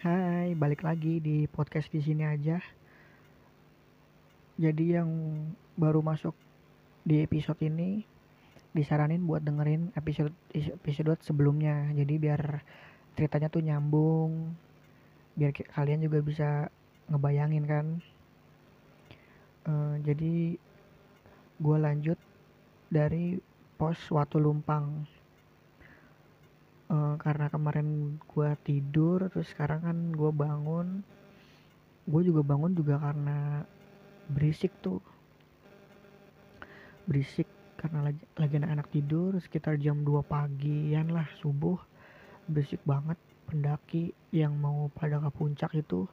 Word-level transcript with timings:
Hai, 0.00 0.56
balik 0.56 0.80
lagi 0.80 1.20
di 1.20 1.44
podcast 1.44 1.92
di 1.92 2.00
sini 2.00 2.24
aja. 2.24 2.56
Jadi 4.56 4.96
yang 4.96 5.12
baru 5.76 6.00
masuk 6.00 6.32
di 7.04 7.20
episode 7.20 7.60
ini 7.60 8.00
disaranin 8.72 9.28
buat 9.28 9.44
dengerin 9.44 9.92
episode 9.92 10.32
episode 10.56 11.20
sebelumnya. 11.20 11.92
Jadi 11.92 12.16
biar 12.16 12.64
ceritanya 13.12 13.52
tuh 13.52 13.60
nyambung, 13.60 14.56
biar 15.36 15.52
kalian 15.52 16.00
juga 16.00 16.24
bisa 16.24 16.48
ngebayangin 17.12 17.64
kan. 17.68 17.86
Uh, 19.68 20.00
jadi 20.00 20.56
gue 21.60 21.76
lanjut 21.76 22.16
dari 22.88 23.36
pos 23.76 24.00
Watu 24.08 24.40
Lumpang 24.40 25.04
uh, 26.90 27.14
karena 27.16 27.46
kemarin 27.48 28.18
gue 28.18 28.50
tidur 28.66 29.30
terus 29.30 29.48
sekarang 29.54 29.80
kan 29.86 29.98
gue 30.12 30.32
bangun. 30.34 31.06
Gue 32.04 32.22
juga 32.26 32.42
bangun 32.42 32.74
juga 32.74 32.98
karena 32.98 33.62
berisik 34.26 34.74
tuh. 34.82 35.00
Berisik 37.06 37.46
karena 37.78 38.12
lagi 38.12 38.20
lagi 38.36 38.54
anak-anak 38.60 38.88
tidur 38.92 39.30
sekitar 39.40 39.80
jam 39.80 40.02
2 40.02 40.20
pagian 40.26 41.14
lah 41.14 41.30
subuh. 41.38 41.78
Berisik 42.50 42.82
banget 42.82 43.16
pendaki 43.46 44.10
yang 44.34 44.58
mau 44.58 44.90
pada 44.90 45.22
ke 45.22 45.30
puncak 45.30 45.70
itu 45.78 46.10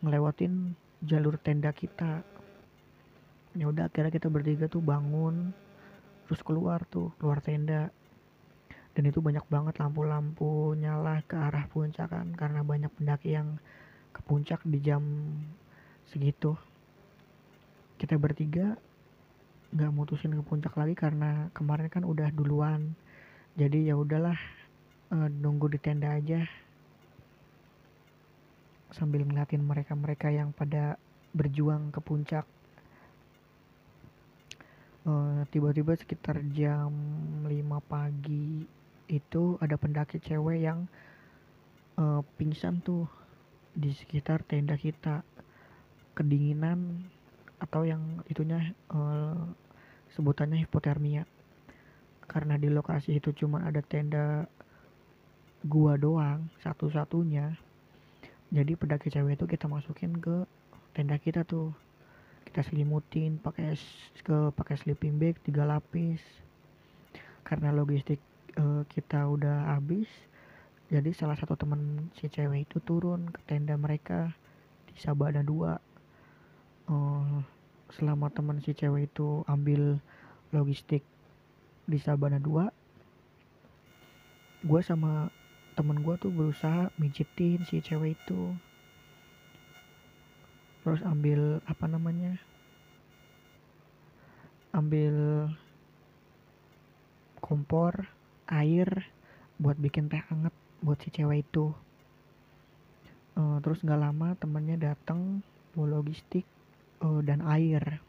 ngelewatin 0.00 0.78
jalur 1.02 1.34
tenda 1.42 1.74
kita. 1.74 2.22
Ya 3.56 3.66
udah 3.66 3.88
akhirnya 3.88 4.12
kita 4.12 4.28
bertiga 4.30 4.70
tuh 4.70 4.84
bangun 4.84 5.50
terus 6.26 6.42
keluar 6.42 6.82
tuh 6.90 7.14
keluar 7.22 7.38
tenda 7.38 7.94
dan 8.96 9.04
itu 9.04 9.20
banyak 9.20 9.44
banget 9.52 9.76
lampu-lampu 9.76 10.72
nyala 10.72 11.20
ke 11.28 11.36
arah 11.36 11.68
puncak 11.68 12.08
kan 12.08 12.32
karena 12.32 12.64
banyak 12.64 12.88
pendaki 12.96 13.36
yang 13.36 13.60
ke 14.16 14.24
puncak 14.24 14.64
di 14.64 14.80
jam 14.80 15.04
segitu. 16.08 16.56
Kita 18.00 18.16
bertiga 18.16 18.72
nggak 19.76 19.92
mutusin 19.92 20.32
ke 20.32 20.40
puncak 20.40 20.72
lagi 20.80 20.96
karena 20.96 21.52
kemarin 21.52 21.92
kan 21.92 22.08
udah 22.08 22.32
duluan. 22.32 22.96
Jadi 23.60 23.92
ya 23.92 24.00
udahlah 24.00 24.40
e, 25.12 25.16
nunggu 25.28 25.68
di 25.68 25.76
tenda 25.76 26.16
aja. 26.16 26.48
Sambil 28.96 29.28
ngeliatin 29.28 29.60
mereka-mereka 29.60 30.32
yang 30.32 30.56
pada 30.56 30.96
berjuang 31.36 31.92
ke 31.92 32.00
puncak. 32.00 32.48
Eh, 35.06 35.40
tiba-tiba 35.54 35.94
sekitar 35.94 36.42
jam 36.50 36.90
5 37.46 37.78
pagi 37.78 38.66
itu 39.06 39.58
ada 39.62 39.78
pendaki 39.78 40.18
cewek 40.18 40.66
yang 40.66 40.90
uh, 41.98 42.22
pingsan 42.36 42.82
tuh 42.82 43.06
di 43.72 43.92
sekitar 43.94 44.42
tenda 44.46 44.74
kita. 44.74 45.22
Kedinginan 46.16 47.04
atau 47.60 47.84
yang 47.84 48.24
itunya 48.28 48.72
uh, 48.92 49.36
sebutannya 50.16 50.64
hipotermia. 50.64 51.28
Karena 52.26 52.58
di 52.58 52.72
lokasi 52.72 53.20
itu 53.20 53.30
cuma 53.36 53.62
ada 53.62 53.84
tenda 53.84 54.48
gua 55.64 55.94
doang 56.00 56.48
satu-satunya. 56.64 57.54
Jadi 58.50 58.72
pendaki 58.78 59.10
cewek 59.10 59.36
itu 59.36 59.46
kita 59.46 59.66
masukin 59.66 60.16
ke 60.18 60.46
tenda 60.96 61.18
kita 61.20 61.44
tuh. 61.44 61.74
Kita 62.46 62.62
selimutin 62.64 63.36
pakai 63.42 63.76
ke 64.24 64.54
pakai 64.54 64.76
sleeping 64.80 65.20
bag 65.20 65.36
tiga 65.44 65.68
lapis. 65.68 66.22
Karena 67.44 67.70
logistik 67.70 68.18
uh, 68.58 68.82
kita 68.88 69.24
udah 69.28 69.76
habis 69.76 70.08
jadi 70.86 71.10
salah 71.12 71.34
satu 71.34 71.58
teman 71.58 72.10
si 72.14 72.30
cewek 72.30 72.70
itu 72.70 72.78
turun 72.82 73.30
ke 73.30 73.40
tenda 73.46 73.74
mereka 73.74 74.34
di 74.88 74.94
Sabana 74.98 75.42
2 75.42 75.52
uh, 76.90 77.38
selama 77.90 78.30
teman 78.32 78.58
si 78.62 78.74
cewek 78.74 79.12
itu 79.12 79.44
ambil 79.46 79.98
logistik 80.50 81.02
di 81.86 81.98
Sabana 82.02 82.38
2 82.42 82.86
gue 84.66 84.80
sama 84.82 85.30
temen 85.76 86.00
gue 86.00 86.16
tuh 86.16 86.32
berusaha 86.32 86.88
mijitin 86.96 87.60
si 87.68 87.84
cewek 87.84 88.16
itu. 88.16 88.56
Terus 90.80 91.04
ambil 91.04 91.60
apa 91.68 91.84
namanya 91.84 92.40
ambil 94.72 95.46
kompor 97.44 98.08
air 98.50 98.88
buat 99.56 99.76
bikin 99.80 100.12
teh 100.12 100.20
hangat 100.28 100.52
buat 100.84 101.00
si 101.00 101.08
cewek 101.10 101.46
itu. 101.46 101.72
Uh, 103.36 103.60
terus 103.60 103.84
nggak 103.84 104.00
lama 104.00 104.32
temennya 104.40 104.92
datang 104.92 105.44
bawa 105.76 106.00
logistik 106.00 106.44
uh, 107.04 107.20
dan 107.20 107.44
air. 107.44 108.00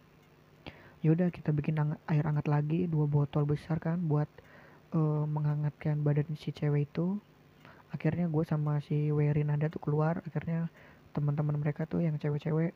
Yaudah 1.04 1.30
kita 1.30 1.52
bikin 1.52 1.78
air 2.08 2.26
hangat 2.26 2.48
lagi 2.48 2.88
dua 2.88 3.06
botol 3.06 3.44
besar 3.44 3.78
kan 3.78 4.00
buat 4.08 4.28
uh, 4.96 5.24
menghangatkan 5.28 6.02
badan 6.04 6.28
si 6.40 6.56
cewek 6.56 6.88
itu. 6.88 7.20
Akhirnya 7.92 8.28
gue 8.28 8.44
sama 8.44 8.84
si 8.84 9.12
Werin 9.12 9.52
ada 9.52 9.72
tuh 9.72 9.80
keluar. 9.80 10.20
Akhirnya 10.28 10.68
teman-teman 11.16 11.56
mereka 11.60 11.88
tuh 11.88 12.04
yang 12.04 12.20
cewek-cewek 12.20 12.76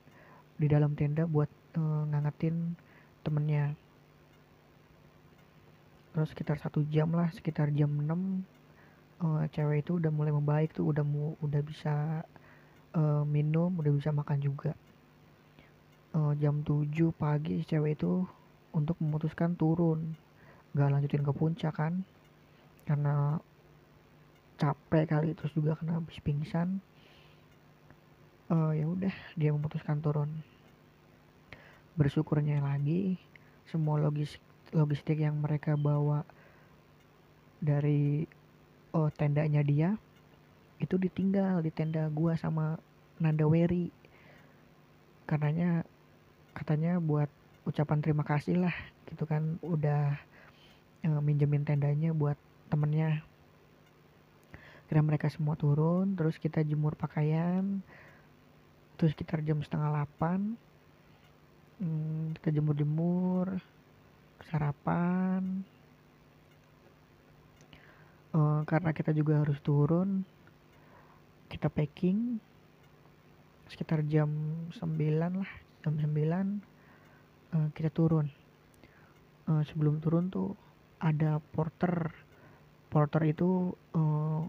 di 0.56 0.68
dalam 0.68 0.96
tenda 0.96 1.28
buat 1.28 1.50
uh, 1.76 2.04
ngangetin 2.10 2.76
temennya 3.22 3.76
terus 6.12 6.30
sekitar 6.36 6.60
satu 6.60 6.84
jam 6.92 7.12
lah 7.16 7.32
sekitar 7.32 7.72
jam 7.72 7.88
6 7.88 8.08
uh, 9.22 9.46
eh, 9.46 9.46
cewek 9.54 9.86
itu 9.86 10.02
udah 10.02 10.12
mulai 10.12 10.34
membaik 10.34 10.76
tuh 10.76 10.92
udah 10.92 11.06
mu 11.06 11.38
udah 11.40 11.62
bisa 11.64 12.26
uh, 12.98 13.24
minum 13.24 13.72
udah 13.78 13.92
bisa 13.94 14.10
makan 14.12 14.40
juga. 14.42 14.74
Uh, 16.12 16.36
jam 16.36 16.60
7 16.66 16.92
pagi 17.16 17.64
cewek 17.64 17.96
itu 17.96 18.28
untuk 18.76 19.00
memutuskan 19.00 19.56
turun. 19.56 20.18
Gak 20.76 20.92
lanjutin 20.92 21.24
ke 21.24 21.32
puncak 21.32 21.76
kan 21.76 22.04
karena 22.88 23.40
capek 24.58 25.06
kali 25.08 25.30
terus 25.38 25.54
juga 25.56 25.78
kena 25.80 26.02
habis 26.02 26.20
pingsan. 26.20 26.84
Uh, 28.52 28.76
ya 28.76 28.84
udah 28.84 29.16
dia 29.40 29.56
memutuskan 29.56 30.04
turun. 30.04 30.44
Bersyukurnya 31.96 32.60
lagi 32.60 33.16
semua 33.68 33.96
logis 33.96 34.36
logistik 34.72 35.20
yang 35.20 35.40
mereka 35.40 35.76
bawa 35.76 36.24
dari 37.62 38.26
oh 38.96 39.08
tendanya 39.14 39.62
dia 39.62 39.96
itu 40.82 40.98
ditinggal 40.98 41.62
di 41.62 41.70
tenda 41.70 42.10
gua 42.10 42.34
sama 42.34 42.80
Nanda 43.22 43.46
Weri 43.46 43.94
karenanya 45.30 45.86
katanya 46.58 46.98
buat 47.00 47.30
ucapan 47.64 48.02
terima 48.02 48.26
kasih 48.26 48.68
lah 48.68 48.76
gitu 49.08 49.24
kan. 49.24 49.62
Udah 49.62 50.18
e, 51.06 51.10
minjemin 51.22 51.64
tendanya 51.64 52.12
buat 52.12 52.36
temennya. 52.68 53.22
Kira 54.90 55.00
mereka 55.00 55.32
semua 55.32 55.56
turun 55.56 56.20
terus 56.20 56.36
kita 56.36 56.60
jemur 56.68 57.00
pakaian 57.00 57.80
terus 59.00 59.16
sekitar 59.16 59.40
jam 59.42 59.64
setengah 59.64 59.88
delapan 59.88 60.60
hmm, 61.80 62.36
kita 62.38 62.60
jemur-jemur 62.60 63.64
sarapan. 64.52 65.64
Uh, 68.32 68.64
karena 68.68 68.92
kita 68.92 69.12
juga 69.12 69.44
harus 69.44 69.60
turun 69.60 70.24
kita 71.52 71.68
packing 71.68 72.40
sekitar 73.68 74.08
jam 74.08 74.32
9 74.72 74.80
lah 75.20 75.52
jam 75.84 76.00
9 76.00 76.08
uh, 76.08 76.48
eh, 77.52 77.68
kita 77.76 77.92
turun. 77.92 78.32
Uh, 79.52 79.64
sebelum 79.68 80.00
turun 80.00 80.32
tuh 80.32 80.56
ada 81.04 81.44
porter. 81.52 82.12
Porter 82.88 83.24
itu 83.28 83.76
uh, 83.96 84.48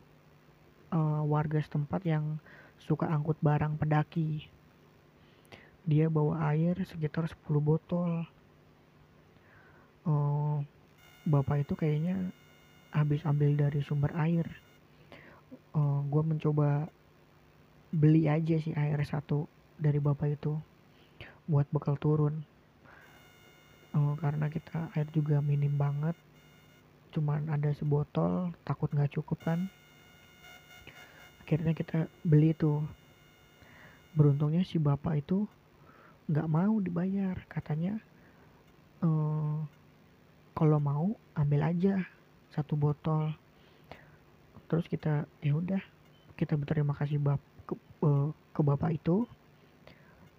uh, 0.95 1.23
warga 1.27 1.59
setempat 1.59 2.07
yang 2.07 2.39
suka 2.79 3.11
angkut 3.11 3.39
barang 3.43 3.79
pendaki. 3.79 4.47
Dia 5.83 6.07
bawa 6.07 6.55
air 6.55 6.79
sekitar 6.87 7.27
10 7.27 7.59
botol 7.59 8.27
oh, 10.07 10.63
bapak 11.27 11.67
itu 11.67 11.75
kayaknya 11.79 12.31
habis 12.93 13.25
ambil 13.25 13.55
dari 13.57 13.81
sumber 13.83 14.13
air. 14.19 14.47
Oh, 15.73 16.05
gue 16.05 16.23
mencoba 16.23 16.89
beli 17.93 18.29
aja 18.29 18.57
sih 18.61 18.73
air 18.73 19.01
satu 19.05 19.49
dari 19.77 20.01
bapak 20.01 20.37
itu 20.37 20.57
buat 21.49 21.69
bekal 21.73 21.97
turun. 21.97 22.45
Oh, 23.93 24.17
karena 24.17 24.49
kita 24.49 24.89
air 24.97 25.09
juga 25.13 25.45
minim 25.45 25.77
banget 25.77 26.17
cuman 27.13 27.45
ada 27.53 27.69
sebotol 27.77 28.57
takut 28.65 28.89
nggak 28.89 29.13
cukup 29.21 29.37
kan. 29.45 29.69
Akhirnya 31.45 31.77
kita 31.77 32.09
beli 32.25 32.57
tuh. 32.57 32.81
Beruntungnya 34.17 34.65
si 34.65 34.77
bapak 34.77 35.25
itu 35.25 35.49
nggak 36.29 36.49
mau 36.49 36.77
dibayar 36.81 37.37
katanya 37.49 38.01
uh, 39.05 39.61
kalau 40.53 40.79
mau 40.79 41.17
ambil 41.37 41.69
aja 41.69 42.05
satu 42.53 42.77
botol. 42.77 43.33
Terus 44.69 44.89
kita 44.89 45.29
ya 45.45 45.53
udah 45.57 45.83
kita 46.37 46.57
berterima 46.57 46.97
kasih 46.97 47.21
bap 47.21 47.41
ke, 47.69 47.77
uh, 48.05 48.33
ke 48.53 48.61
bapak 48.61 48.97
itu. 48.97 49.25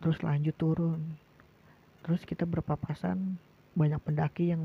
Terus 0.02 0.20
lanjut 0.22 0.56
turun. 0.58 1.02
Terus 2.04 2.22
kita 2.26 2.44
berpapasan 2.44 3.38
banyak 3.74 4.02
pendaki 4.04 4.54
yang 4.54 4.62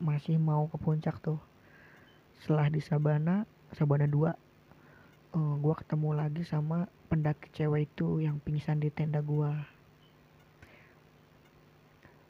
masih 0.00 0.36
mau 0.36 0.66
ke 0.68 0.76
puncak 0.76 1.16
tuh. 1.22 1.40
Setelah 2.42 2.68
di 2.68 2.80
Sabana 2.82 3.48
Sabana 3.74 4.06
2 4.06 4.44
uh, 5.34 5.54
gue 5.58 5.74
ketemu 5.82 6.10
lagi 6.14 6.42
sama 6.46 6.86
pendaki 7.10 7.50
cewek 7.50 7.90
itu 7.90 8.22
yang 8.22 8.38
pingsan 8.38 8.78
di 8.78 8.88
tenda 8.90 9.18
gue 9.18 9.50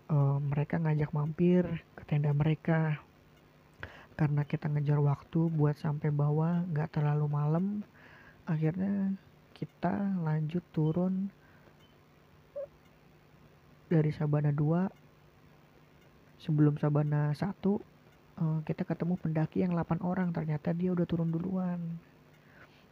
uh, 0.08 0.38
mereka 0.40 0.80
ngajak 0.80 1.10
mampir 1.12 1.64
tenda 2.06 2.30
mereka. 2.32 3.00
Karena 4.14 4.46
kita 4.46 4.70
ngejar 4.70 5.02
waktu 5.02 5.50
buat 5.50 5.74
sampai 5.74 6.14
bawah 6.14 6.62
nggak 6.70 6.94
terlalu 6.94 7.26
malam 7.26 7.82
akhirnya 8.44 9.16
kita 9.56 10.20
lanjut 10.20 10.60
turun 10.70 11.32
dari 13.88 14.12
Sabana 14.12 14.52
2 14.52 16.44
sebelum 16.44 16.76
Sabana 16.76 17.32
1 17.32 17.40
uh, 17.40 18.60
kita 18.66 18.82
ketemu 18.84 19.14
pendaki 19.16 19.62
yang 19.64 19.72
8 19.72 20.02
orang. 20.04 20.34
Ternyata 20.34 20.74
dia 20.76 20.92
udah 20.92 21.06
turun 21.08 21.30
duluan 21.32 21.80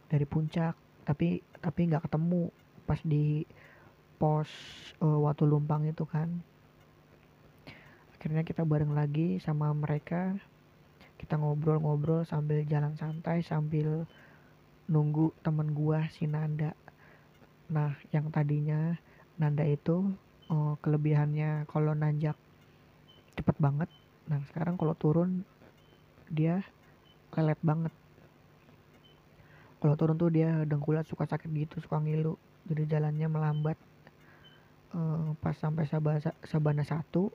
dari 0.09 0.25
puncak. 0.25 0.73
Tapi 1.03 1.43
tapi 1.59 1.79
nggak 1.91 2.07
ketemu 2.07 2.49
pas 2.87 2.99
di 3.03 3.43
pos 4.15 4.47
uh, 5.03 5.19
Watu 5.19 5.43
Lumpang 5.43 5.83
itu 5.83 6.07
kan 6.07 6.31
akhirnya 8.23 8.47
kita 8.47 8.63
bareng 8.63 8.95
lagi 8.95 9.35
sama 9.43 9.75
mereka. 9.75 10.31
Kita 11.19 11.35
ngobrol-ngobrol 11.35 12.23
sambil 12.23 12.63
jalan 12.63 12.95
santai 12.95 13.43
sambil 13.43 14.07
nunggu 14.87 15.35
temen 15.43 15.75
gua 15.75 16.07
si 16.07 16.23
Nanda. 16.23 16.71
Nah 17.67 17.99
yang 18.15 18.31
tadinya 18.31 18.95
Nanda 19.35 19.67
itu 19.67 20.07
uh, 20.47 20.79
kelebihannya 20.79 21.67
kalau 21.67 21.91
nanjak 21.91 22.39
cepet 23.35 23.59
banget. 23.59 23.91
Nah 24.31 24.39
sekarang 24.47 24.79
kalau 24.79 24.95
turun 24.95 25.43
dia 26.31 26.63
lelet 27.35 27.59
banget. 27.59 27.91
Kalau 29.83 29.99
turun 29.99 30.15
tuh 30.15 30.31
dia 30.31 30.63
dengkulat 30.63 31.03
suka 31.11 31.27
sakit 31.27 31.51
gitu 31.51 31.83
suka 31.83 31.99
ngilu. 31.99 32.39
Jadi 32.71 32.87
jalannya 32.87 33.27
melambat. 33.27 33.75
Uh, 34.95 35.35
pas 35.43 35.59
sampai 35.59 35.91
Sabana 36.47 36.87
satu 36.87 37.27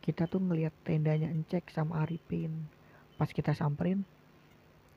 kita 0.00 0.24
tuh 0.24 0.40
ngelihat 0.40 0.72
tendanya 0.82 1.28
Encek 1.28 1.68
sama 1.72 2.04
Arifin. 2.04 2.68
Pas 3.20 3.28
kita 3.28 3.52
samperin 3.52 4.04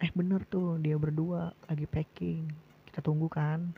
eh 0.03 0.11
bener 0.11 0.43
tuh 0.47 0.79
dia 0.79 0.95
berdua 0.95 1.55
lagi 1.67 1.87
packing. 1.87 2.47
Kita 2.87 3.03
tunggu 3.03 3.27
kan. 3.27 3.75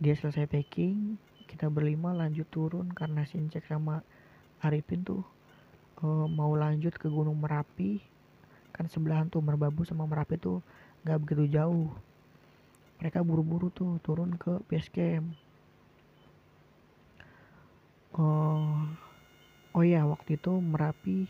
Dia 0.00 0.12
selesai 0.16 0.48
packing 0.48 1.16
kita 1.54 1.70
berlima 1.70 2.10
lanjut 2.10 2.48
turun 2.50 2.90
karena 2.90 3.22
si 3.28 3.38
Encek 3.38 3.62
sama 3.68 4.02
Arifin 4.58 5.06
tuh 5.06 5.22
uh, 6.02 6.26
mau 6.26 6.50
lanjut 6.56 6.96
ke 6.96 7.06
Gunung 7.06 7.38
Merapi. 7.38 8.02
Kan 8.74 8.90
sebelahan 8.90 9.30
tuh 9.30 9.38
Merbabu 9.38 9.86
sama 9.86 10.02
Merapi 10.08 10.34
tuh 10.34 10.58
nggak 11.06 11.20
begitu 11.22 11.44
jauh. 11.54 11.94
Mereka 12.98 13.22
buru-buru 13.22 13.70
tuh 13.70 14.02
turun 14.02 14.34
ke 14.34 14.58
base 14.66 14.90
camp. 14.90 15.30
Uh, 18.14 18.86
oh 19.74 19.82
ya 19.82 20.06
waktu 20.06 20.38
itu 20.38 20.54
Merapi 20.62 21.26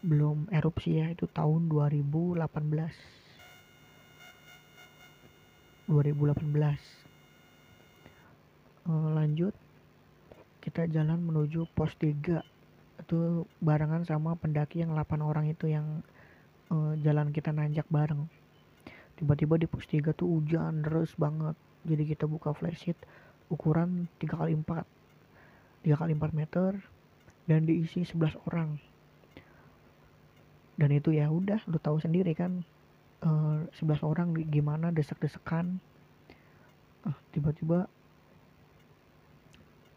belum 0.00 0.48
erupsi 0.54 0.96
ya 1.02 1.12
itu 1.12 1.28
tahun 1.28 1.68
2018 1.68 2.40
2018 5.90 5.90
uh, 8.86 9.08
lanjut 9.12 9.52
kita 10.60 10.86
jalan 10.86 11.18
menuju 11.20 11.66
pos 11.74 11.92
3 11.98 12.40
itu 13.00 13.18
barengan 13.64 14.04
sama 14.04 14.36
pendaki 14.36 14.84
yang 14.84 14.92
8 14.92 15.18
orang 15.24 15.48
itu 15.48 15.72
yang 15.72 16.04
uh, 16.68 16.92
jalan 17.00 17.32
kita 17.32 17.50
nanjak 17.50 17.88
bareng. 17.88 18.28
Tiba-tiba 19.16 19.56
di 19.56 19.66
pos 19.66 19.88
3 19.88 20.12
tuh 20.12 20.28
hujan 20.28 20.84
deras 20.84 21.16
banget. 21.16 21.56
Jadi 21.88 22.02
kita 22.12 22.28
buka 22.28 22.52
flashlight 22.52 23.00
ukuran 23.48 24.06
3 24.20 24.30
kali 24.30 24.52
4 24.52 24.84
3 25.82 25.96
kali 25.96 26.12
4 26.14 26.38
meter 26.38 26.70
dan 27.48 27.64
diisi 27.64 28.04
11 28.04 28.36
orang. 28.48 28.76
Dan 30.80 30.96
itu 30.96 31.12
ya 31.12 31.28
udah 31.28 31.60
lu 31.68 31.76
tahu 31.76 32.00
sendiri 32.00 32.32
kan 32.32 32.64
uh, 33.24 33.68
eh, 33.68 33.84
11 33.84 34.00
orang 34.00 34.28
gimana 34.48 34.88
desek-desekan. 34.88 35.76
Uh, 37.04 37.16
tiba-tiba 37.32 37.84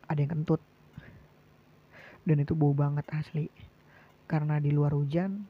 ada 0.08 0.20
yang 0.20 0.32
kentut. 0.36 0.60
Dan 2.28 2.44
itu 2.44 2.52
bau 2.56 2.76
banget 2.76 3.08
asli. 3.16 3.48
Karena 4.28 4.60
di 4.60 4.72
luar 4.72 4.92
hujan 4.96 5.44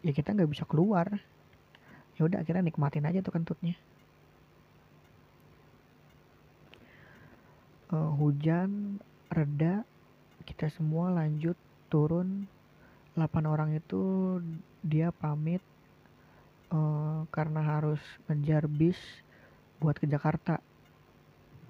ya 0.00 0.12
kita 0.16 0.32
nggak 0.32 0.50
bisa 0.52 0.64
keluar. 0.64 1.08
Ya 2.16 2.28
udah 2.28 2.40
akhirnya 2.40 2.68
nikmatin 2.68 3.04
aja 3.04 3.20
tuh 3.20 3.32
kentutnya. 3.32 3.76
Uh, 7.90 8.14
hujan 8.16 9.02
reda 9.28 9.82
kita 10.50 10.66
semua 10.74 11.14
lanjut 11.14 11.54
turun. 11.86 12.50
8 13.14 13.26
orang 13.46 13.74
itu 13.78 14.02
dia 14.82 15.14
pamit 15.14 15.62
uh, 16.74 17.22
karena 17.30 17.62
harus 17.62 18.02
ngejar 18.26 18.66
bis 18.66 18.98
buat 19.78 19.94
ke 19.94 20.10
Jakarta. 20.10 20.58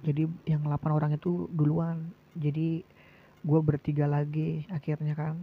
Jadi 0.00 0.24
yang 0.48 0.64
8 0.64 0.96
orang 0.96 1.12
itu 1.12 1.44
duluan. 1.52 2.08
Jadi 2.32 2.80
gue 3.44 3.60
bertiga 3.60 4.08
lagi 4.08 4.64
akhirnya 4.72 5.12
kan. 5.12 5.36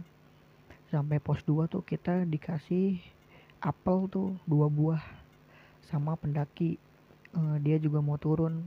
Sampai 0.90 1.22
pos 1.22 1.38
2 1.46 1.70
tuh 1.70 1.86
kita 1.86 2.26
dikasih 2.26 2.98
apel 3.62 4.06
tuh 4.10 4.34
dua 4.46 4.66
buah 4.66 5.02
sama 5.86 6.18
pendaki. 6.18 6.74
Uh, 7.30 7.60
dia 7.62 7.78
juga 7.78 8.02
mau 8.02 8.18
turun. 8.18 8.66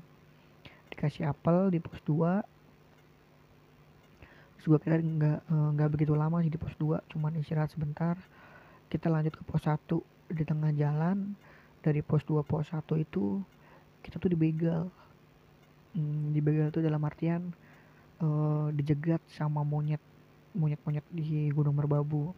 Dikasih 0.95 1.27
apel 1.27 1.75
di 1.75 1.79
pos 1.83 1.99
2 2.07 2.60
terus 4.61 4.77
gue 4.77 4.81
kira 4.85 5.01
nggak 5.01 5.39
eh, 5.41 5.69
nggak 5.73 5.89
begitu 5.89 6.13
lama 6.13 6.37
sih 6.45 6.53
di 6.53 6.61
pos 6.61 6.77
2 6.77 7.09
cuman 7.09 7.33
istirahat 7.41 7.73
sebentar. 7.73 8.13
Kita 8.93 9.09
lanjut 9.09 9.33
ke 9.33 9.41
pos 9.41 9.65
1 9.65 9.73
di 10.37 10.43
tengah 10.45 10.69
jalan. 10.77 11.33
Dari 11.81 12.05
pos 12.05 12.21
2 12.29 12.45
pos 12.45 12.69
1 12.69 12.77
itu 13.01 13.41
kita 14.05 14.21
tuh 14.21 14.29
dibegal. 14.29 14.85
Hmm, 15.97 16.29
dibegal 16.29 16.69
tuh 16.69 16.85
dalam 16.85 17.01
artian 17.01 17.49
uh, 18.21 18.69
dijegat 18.69 19.25
sama 19.33 19.65
monyet 19.65 19.97
monyet-monyet 20.53 21.09
di 21.09 21.49
Gunung 21.49 21.81
Merbabu. 21.81 22.29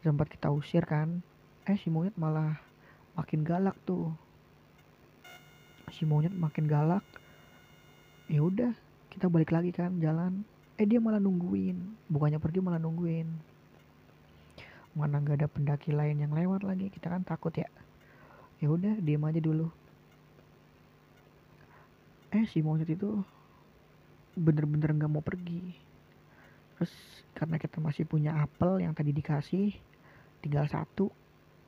Sempat 0.00 0.32
kita 0.32 0.48
usir 0.48 0.80
kan 0.88 1.20
eh 1.68 1.76
si 1.76 1.92
monyet 1.92 2.16
malah 2.16 2.56
makin 3.20 3.44
galak 3.44 3.76
tuh. 3.84 4.08
Si 5.92 6.08
monyet 6.08 6.32
makin 6.32 6.64
galak 6.64 7.04
ya 8.32 8.40
udah 8.40 8.72
kita 9.12 9.28
balik 9.28 9.52
lagi 9.52 9.76
kan 9.76 10.00
jalan 10.00 10.48
eh 10.80 10.86
dia 10.88 11.00
malah 11.02 11.20
nungguin. 11.20 12.08
Bukannya 12.08 12.40
pergi 12.40 12.60
malah 12.64 12.80
nungguin. 12.80 13.28
Mana 14.92 15.20
nggak 15.20 15.44
ada 15.44 15.48
pendaki 15.48 15.92
lain 15.92 16.20
yang 16.20 16.32
lewat 16.32 16.64
lagi. 16.64 16.88
Kita 16.92 17.12
kan 17.12 17.24
takut 17.24 17.52
ya. 17.56 17.68
Ya 18.60 18.68
udah 18.70 18.96
diem 19.00 19.24
aja 19.24 19.40
dulu. 19.40 19.68
Eh 22.32 22.48
si 22.48 22.64
monyet 22.64 22.88
itu 22.88 23.20
bener-bener 24.32 24.96
nggak 24.96 25.12
mau 25.12 25.20
pergi. 25.20 25.76
Terus 26.76 26.92
karena 27.36 27.56
kita 27.60 27.80
masih 27.80 28.08
punya 28.08 28.40
apel 28.40 28.80
yang 28.80 28.96
tadi 28.96 29.12
dikasih 29.12 29.76
tinggal 30.42 30.66
satu 30.66 31.08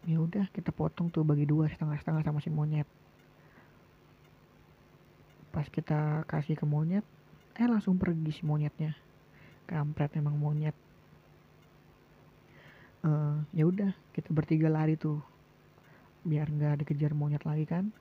ya 0.04 0.20
udah 0.20 0.50
kita 0.52 0.68
potong 0.74 1.08
tuh 1.08 1.24
bagi 1.24 1.48
dua 1.48 1.68
setengah-setengah 1.68 2.22
sama 2.24 2.40
si 2.40 2.50
monyet. 2.52 2.88
Pas 5.52 5.68
kita 5.70 6.26
kasih 6.26 6.58
ke 6.58 6.66
monyet 6.66 7.04
eh 7.54 7.68
langsung 7.70 7.94
pergi 7.94 8.30
si 8.34 8.42
monyetnya. 8.42 8.94
Kampret 9.64 10.10
memang 10.18 10.34
monyet. 10.34 10.76
Uh, 13.04 13.44
ya 13.52 13.68
udah 13.68 13.92
kita 14.10 14.34
bertiga 14.34 14.66
lari 14.66 14.98
tuh. 14.98 15.22
Biar 16.26 16.50
nggak 16.50 16.82
dikejar 16.84 17.14
monyet 17.14 17.46
lagi 17.46 17.64
kan. 17.64 17.94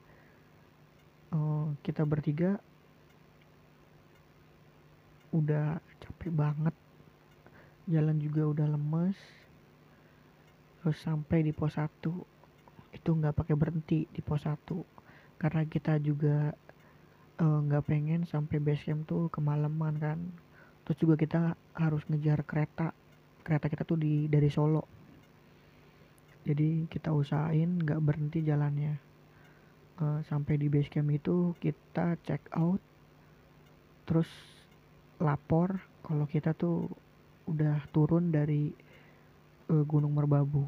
Uh, 1.30 1.74
kita 1.86 2.02
bertiga 2.02 2.58
udah 5.30 5.78
capek 6.02 6.34
banget. 6.34 6.76
Jalan 7.86 8.18
juga 8.18 8.50
udah 8.50 8.68
lemes. 8.74 9.18
Terus 10.82 10.98
sampai 11.00 11.46
di 11.46 11.54
pos 11.56 11.80
1 11.80 11.88
itu 12.94 13.10
nggak 13.10 13.34
pakai 13.38 13.56
berhenti 13.56 14.06
di 14.12 14.22
pos 14.22 14.46
1 14.46 14.60
karena 15.42 15.64
kita 15.68 16.00
juga 16.00 16.56
nggak 17.42 17.84
uh, 17.84 17.88
pengen 17.88 18.30
sampai 18.30 18.62
base 18.62 18.86
camp 18.86 19.10
tuh 19.10 19.30
kemalaman 19.34 19.98
kan. 19.98 20.20
Terus 20.86 20.98
juga 21.00 21.16
kita 21.18 21.58
harus 21.74 22.04
ngejar 22.06 22.46
kereta. 22.46 22.94
Kereta 23.42 23.66
kita 23.68 23.84
tuh 23.84 23.98
di 23.98 24.30
dari 24.30 24.52
Solo. 24.54 24.86
Jadi 26.44 26.86
kita 26.92 27.16
usahain 27.16 27.80
nggak 27.82 28.04
berhenti 28.04 28.44
jalannya. 28.44 29.00
Uh, 29.98 30.20
sampai 30.28 30.58
di 30.58 30.68
base 30.70 30.90
camp 30.90 31.10
itu 31.10 31.54
kita 31.62 32.18
check 32.25 32.42
out 32.58 32.82
terus 34.04 34.28
lapor 35.22 35.80
kalau 36.04 36.28
kita 36.28 36.52
tuh 36.52 36.92
udah 37.48 37.80
turun 37.96 38.34
dari 38.34 38.74
uh, 39.72 39.84
Gunung 39.88 40.13
Merbabu. 40.13 40.68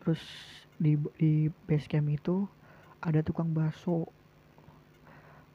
Terus 0.00 0.22
di 0.80 0.96
di 1.18 1.50
base 1.68 1.90
camp 1.90 2.08
itu 2.08 2.48
ada 3.00 3.20
tukang 3.24 3.56
bakso. 3.56 4.08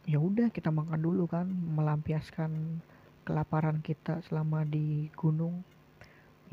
Ya 0.05 0.21
udah 0.21 0.49
kita 0.49 0.69
makan 0.69 1.01
dulu 1.01 1.25
kan 1.29 1.49
melampiaskan 1.49 2.81
kelaparan 3.25 3.81
kita 3.81 4.21
selama 4.25 4.65
di 4.65 5.09
gunung. 5.17 5.65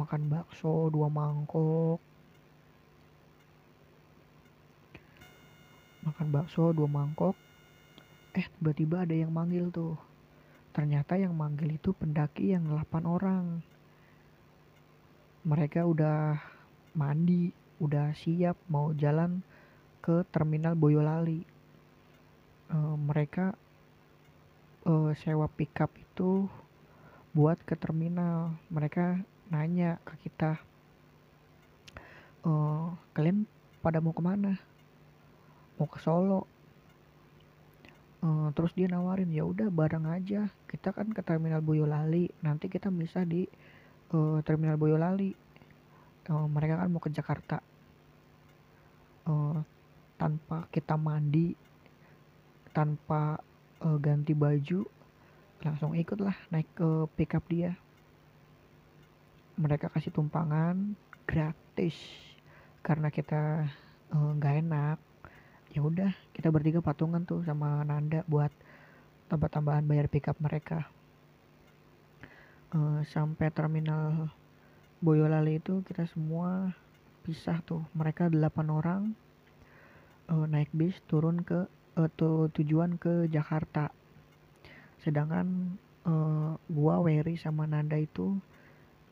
Makan 0.01 0.29
bakso 0.29 0.89
dua 0.89 1.09
mangkok. 1.13 2.01
Makan 6.05 6.29
bakso 6.33 6.73
dua 6.73 6.89
mangkok. 6.89 7.37
Eh 8.33 8.49
tiba-tiba 8.57 9.05
ada 9.05 9.13
yang 9.13 9.33
manggil 9.33 9.69
tuh. 9.69 9.97
Ternyata 10.73 11.21
yang 11.21 11.37
manggil 11.37 11.77
itu 11.77 11.93
pendaki 11.93 12.57
yang 12.57 12.65
8 12.65 13.05
orang. 13.05 13.61
Mereka 15.45 15.85
udah 15.85 16.41
mandi 16.97 17.53
udah 17.77 18.17
siap 18.17 18.57
mau 18.73 18.97
jalan 18.97 19.45
ke 20.03 20.27
terminal 20.35 20.75
Boyolali. 20.75 21.47
Uh, 22.67 22.99
mereka 22.99 23.55
uh, 24.83 25.15
sewa 25.15 25.47
pickup 25.47 25.95
itu 25.95 26.51
buat 27.31 27.63
ke 27.63 27.79
terminal. 27.79 28.59
Mereka 28.67 29.23
nanya 29.55 30.03
ke 30.03 30.27
kita 30.27 30.59
uh, 32.43 32.91
kalian 33.15 33.47
pada 33.79 34.03
mau 34.03 34.11
ke 34.11 34.23
mana? 34.23 34.59
Mau 35.79 35.87
ke 35.87 36.03
Solo. 36.03 36.51
Uh, 38.23 38.55
terus 38.55 38.71
dia 38.75 38.87
nawarin 38.87 39.31
ya 39.31 39.47
udah 39.47 39.71
bareng 39.71 40.07
aja. 40.11 40.51
Kita 40.67 40.91
kan 40.91 41.15
ke 41.15 41.23
terminal 41.23 41.63
Boyolali. 41.63 42.31
Nanti 42.43 42.67
kita 42.67 42.91
bisa 42.91 43.23
di 43.23 43.47
uh, 44.15 44.43
terminal 44.43 44.75
Boyolali. 44.79 45.35
Uh, 46.27 46.47
mereka 46.47 46.79
kan 46.79 46.91
mau 46.91 47.03
ke 47.03 47.11
Jakarta 47.11 47.63
tanpa 50.53 50.69
kita 50.69 51.01
mandi 51.01 51.57
tanpa 52.77 53.41
uh, 53.81 53.97
ganti 53.97 54.37
baju 54.37 54.85
langsung 55.65 55.97
ikut 55.97 56.21
lah 56.21 56.37
naik 56.53 56.69
ke 56.77 57.09
pickup 57.17 57.41
dia. 57.49 57.73
Mereka 59.57 59.89
kasih 59.89 60.13
tumpangan 60.13 60.93
gratis. 61.25 61.97
Karena 62.85 63.09
kita 63.09 63.65
eh, 64.13 64.31
nggak 64.37 64.53
uh, 64.53 64.61
enak 64.61 64.99
ya 65.73 65.81
udah 65.81 66.13
kita 66.37 66.53
bertiga 66.53 66.85
patungan 66.85 67.25
tuh 67.25 67.41
sama 67.49 67.81
Nanda 67.89 68.21
buat 68.29 68.53
tambah-tambahan 69.33 69.89
bayar 69.89 70.13
pickup 70.13 70.37
mereka. 70.37 70.85
Uh, 72.77 73.01
sampai 73.09 73.49
terminal 73.49 74.29
Boyolali 75.01 75.65
itu 75.65 75.81
kita 75.89 76.05
semua 76.13 76.77
pisah 77.25 77.65
tuh. 77.65 77.81
Mereka 77.97 78.29
delapan 78.29 78.69
orang 78.69 79.03
uh, 80.31 80.47
naik 80.47 80.71
bis 80.71 80.95
turun 81.11 81.43
ke 81.43 81.67
atau 81.93 82.49
tujuan 82.53 82.97
ke 82.97 83.27
Jakarta. 83.29 83.93
Sedangkan 85.03 85.77
uh, 86.07 86.55
gua 86.71 87.03
Wery 87.03 87.35
sama 87.37 87.67
Nanda 87.67 87.99
itu 87.99 88.39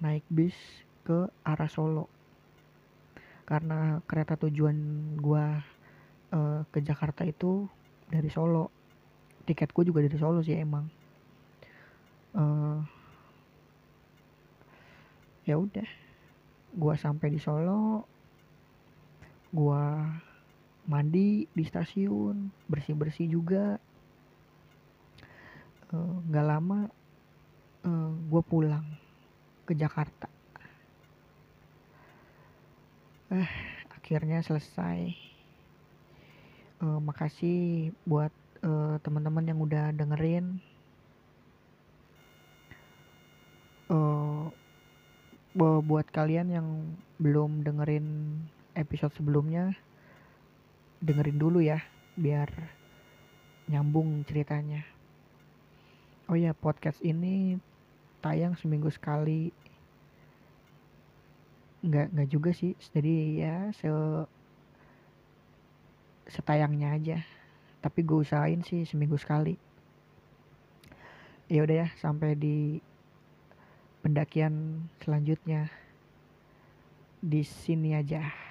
naik 0.01 0.25
bis 0.31 0.55
ke 1.03 1.29
arah 1.43 1.69
Solo. 1.69 2.07
Karena 3.45 3.99
kereta 4.07 4.39
tujuan 4.39 4.77
gua 5.19 5.61
uh, 6.31 6.63
ke 6.71 6.79
Jakarta 6.81 7.27
itu 7.27 7.67
dari 8.07 8.31
Solo. 8.31 8.71
Tiket 9.45 9.75
gua 9.75 9.85
juga 9.85 10.01
dari 10.07 10.17
Solo 10.17 10.41
sih 10.41 10.57
emang. 10.57 10.87
Uh, 12.31 12.79
ya 15.45 15.59
udah. 15.59 15.89
Gua 16.79 16.95
sampai 16.95 17.35
di 17.35 17.41
Solo. 17.43 18.07
Gua 19.51 20.07
mandi 20.89 21.45
di 21.51 21.65
stasiun 21.67 22.49
bersih 22.71 22.97
bersih 22.97 23.27
juga. 23.29 23.77
Eh, 25.91 26.15
nggak 26.31 26.47
uh, 26.47 26.51
lama 26.55 26.81
uh, 27.85 27.89
eh, 27.89 28.11
gue 28.31 28.43
pulang 28.47 28.87
ke 29.67 29.73
Jakarta. 29.75 30.29
Eh 33.35 33.51
akhirnya 33.91 34.43
selesai. 34.43 35.13
Uh, 36.81 36.97
makasih 36.99 37.93
buat 38.09 38.33
uh, 38.65 38.97
teman-teman 39.05 39.45
yang 39.45 39.61
udah 39.61 39.93
dengerin. 39.93 40.59
Uh, 43.91 44.49
buat 45.59 46.07
kalian 46.15 46.49
yang 46.55 46.69
belum 47.19 47.67
dengerin 47.67 48.39
episode 48.79 49.11
sebelumnya 49.19 49.75
dengerin 51.01 51.41
dulu 51.41 51.65
ya 51.65 51.81
biar 52.13 52.53
nyambung 53.73 54.21
ceritanya. 54.29 54.85
Oh 56.29 56.37
ya 56.37 56.53
podcast 56.53 57.01
ini 57.01 57.57
tayang 58.21 58.53
seminggu 58.61 58.93
sekali. 58.93 59.49
Nggak 61.81 62.07
nggak 62.13 62.29
juga 62.29 62.51
sih. 62.53 62.77
Jadi 62.93 63.41
ya 63.41 63.73
se 63.73 63.89
setayangnya 66.29 66.95
aja. 67.01 67.19
Tapi 67.81 68.05
gue 68.05 68.21
usahain 68.21 68.61
sih 68.61 68.85
seminggu 68.85 69.17
sekali. 69.17 69.57
Ya 71.49 71.65
udah 71.65 71.89
ya 71.89 71.89
sampai 71.97 72.37
di 72.37 72.85
pendakian 74.05 74.85
selanjutnya. 75.01 75.73
Di 77.25 77.41
sini 77.41 77.97
aja 77.97 78.50